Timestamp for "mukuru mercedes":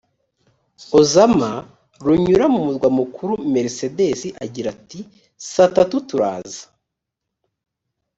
2.97-4.19